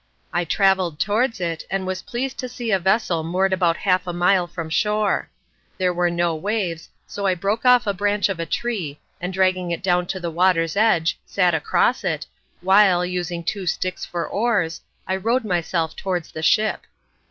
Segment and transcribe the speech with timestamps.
[0.33, 4.11] I travelled towards it, and was pleased to see a vessel moored about half a
[4.13, 5.29] mile from shore.
[5.77, 9.69] There were no waves, so I broke off the branch of a tree, and dragging
[9.69, 12.25] it down to the water's edge, sat across it,
[12.61, 16.85] while, using two sticks for oars, I rowed myself towards the ship.